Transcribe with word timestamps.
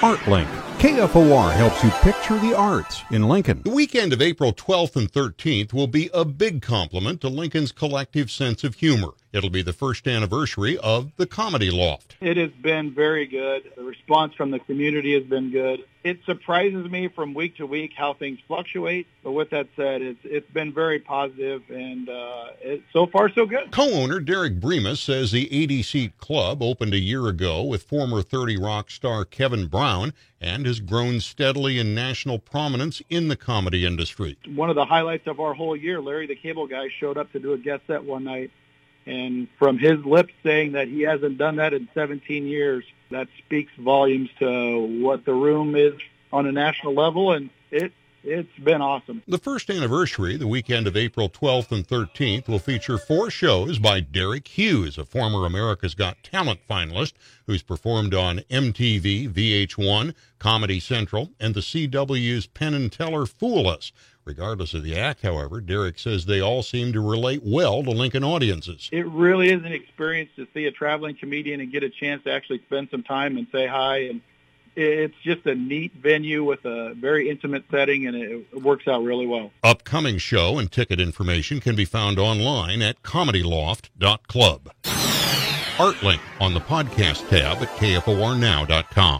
ArtLink. 0.00 0.46
KFOR 0.78 1.52
helps 1.54 1.82
you 1.82 1.90
picture 1.90 2.38
the 2.38 2.56
arts 2.56 3.02
in 3.10 3.28
Lincoln. 3.28 3.62
The 3.64 3.70
weekend 3.70 4.12
of 4.12 4.22
April 4.22 4.52
12th 4.52 4.94
and 4.94 5.10
13th 5.10 5.72
will 5.72 5.88
be 5.88 6.08
a 6.14 6.24
big 6.24 6.62
compliment 6.62 7.20
to 7.22 7.28
Lincoln's 7.28 7.72
collective 7.72 8.30
sense 8.30 8.62
of 8.62 8.76
humor. 8.76 9.14
It'll 9.30 9.50
be 9.50 9.62
the 9.62 9.74
first 9.74 10.08
anniversary 10.08 10.78
of 10.78 11.14
the 11.16 11.26
Comedy 11.26 11.70
Loft. 11.70 12.16
It 12.20 12.38
has 12.38 12.50
been 12.50 12.94
very 12.94 13.26
good. 13.26 13.70
The 13.76 13.84
response 13.84 14.34
from 14.34 14.50
the 14.50 14.58
community 14.58 15.12
has 15.14 15.24
been 15.24 15.50
good. 15.50 15.84
It 16.02 16.20
surprises 16.24 16.90
me 16.90 17.08
from 17.08 17.34
week 17.34 17.56
to 17.56 17.66
week 17.66 17.92
how 17.94 18.14
things 18.14 18.38
fluctuate. 18.46 19.06
But 19.22 19.32
with 19.32 19.50
that 19.50 19.68
said, 19.76 20.00
it's 20.00 20.20
it's 20.24 20.50
been 20.50 20.72
very 20.72 20.98
positive, 20.98 21.62
and 21.68 22.08
uh, 22.08 22.46
it, 22.62 22.82
so 22.92 23.06
far 23.06 23.28
so 23.28 23.44
good. 23.44 23.70
Co-owner 23.70 24.20
Derek 24.20 24.60
Bremas 24.60 24.96
says 24.98 25.32
the 25.32 25.46
80-seat 25.48 26.16
club 26.16 26.62
opened 26.62 26.94
a 26.94 26.98
year 26.98 27.26
ago 27.26 27.62
with 27.62 27.82
former 27.82 28.22
30 28.22 28.56
Rock 28.56 28.90
star 28.90 29.26
Kevin 29.26 29.66
Brown 29.66 30.14
and 30.40 30.64
has 30.64 30.80
grown 30.80 31.20
steadily 31.20 31.78
in 31.78 31.94
national 31.94 32.38
prominence 32.38 33.02
in 33.10 33.28
the 33.28 33.36
comedy 33.36 33.84
industry. 33.84 34.38
One 34.54 34.70
of 34.70 34.76
the 34.76 34.86
highlights 34.86 35.26
of 35.26 35.40
our 35.40 35.52
whole 35.52 35.76
year, 35.76 36.00
Larry 36.00 36.26
the 36.26 36.36
Cable 36.36 36.66
Guy 36.66 36.88
showed 36.98 37.18
up 37.18 37.30
to 37.32 37.40
do 37.40 37.52
a 37.52 37.58
guest 37.58 37.82
set 37.86 38.04
one 38.04 38.24
night 38.24 38.50
and 39.08 39.48
from 39.58 39.78
his 39.78 40.04
lips 40.04 40.34
saying 40.42 40.72
that 40.72 40.86
he 40.86 41.00
hasn't 41.00 41.38
done 41.38 41.56
that 41.56 41.72
in 41.72 41.88
17 41.94 42.46
years, 42.46 42.84
that 43.10 43.28
speaks 43.38 43.72
volumes 43.78 44.28
to 44.38 45.02
what 45.02 45.24
the 45.24 45.32
room 45.32 45.74
is 45.74 45.94
on 46.30 46.46
a 46.46 46.52
national 46.52 46.92
level, 46.94 47.32
and 47.32 47.48
it 47.70 47.92
it's 48.28 48.58
been 48.62 48.82
awesome. 48.82 49.22
The 49.26 49.38
first 49.38 49.70
anniversary, 49.70 50.36
the 50.36 50.46
weekend 50.46 50.86
of 50.86 50.96
April 50.96 51.28
12th 51.30 51.72
and 51.72 51.86
13th, 51.86 52.46
will 52.46 52.58
feature 52.58 52.98
four 52.98 53.30
shows 53.30 53.78
by 53.78 54.00
Derek 54.00 54.46
Hughes, 54.46 54.98
a 54.98 55.04
former 55.04 55.46
America's 55.46 55.94
Got 55.94 56.22
Talent 56.22 56.60
finalist 56.68 57.14
who's 57.46 57.62
performed 57.62 58.14
on 58.14 58.40
MTV, 58.50 59.32
VH1, 59.32 60.14
Comedy 60.38 60.78
Central, 60.78 61.30
and 61.40 61.54
the 61.54 61.60
CW's 61.60 62.46
Penn 62.46 62.74
and 62.74 62.92
Teller 62.92 63.24
Fool 63.24 63.66
Us. 63.66 63.92
Regardless 64.26 64.74
of 64.74 64.84
the 64.84 64.94
act, 64.94 65.22
however, 65.22 65.58
Derek 65.62 65.98
says 65.98 66.26
they 66.26 66.40
all 66.40 66.62
seem 66.62 66.92
to 66.92 67.00
relate 67.00 67.40
well 67.42 67.82
to 67.82 67.90
Lincoln 67.90 68.22
audiences. 68.22 68.90
It 68.92 69.06
really 69.06 69.48
is 69.48 69.64
an 69.64 69.72
experience 69.72 70.28
to 70.36 70.46
see 70.52 70.66
a 70.66 70.70
traveling 70.70 71.16
comedian 71.16 71.60
and 71.60 71.72
get 71.72 71.82
a 71.82 71.88
chance 71.88 72.22
to 72.24 72.30
actually 72.30 72.60
spend 72.66 72.88
some 72.90 73.02
time 73.02 73.38
and 73.38 73.46
say 73.50 73.66
hi. 73.66 74.00
And 74.00 74.20
it's 74.76 75.14
just 75.22 75.46
a 75.46 75.54
neat 75.54 75.92
venue 75.94 76.44
with 76.44 76.64
a 76.64 76.94
very 76.94 77.28
intimate 77.28 77.64
setting, 77.70 78.06
and 78.06 78.16
it 78.16 78.62
works 78.62 78.86
out 78.88 79.02
really 79.02 79.26
well. 79.26 79.50
Upcoming 79.62 80.18
show 80.18 80.58
and 80.58 80.70
ticket 80.70 81.00
information 81.00 81.60
can 81.60 81.76
be 81.76 81.84
found 81.84 82.18
online 82.18 82.82
at 82.82 83.02
comedyloft.club. 83.02 84.70
ArtLink 85.78 86.20
on 86.40 86.54
the 86.54 86.60
podcast 86.60 87.28
tab 87.28 87.62
at 87.62 87.68
kfornow.com. 87.76 89.16